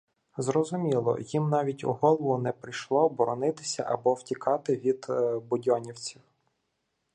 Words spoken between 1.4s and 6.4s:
навіть у голову не прийшло боронитися або втікати від будьонівців.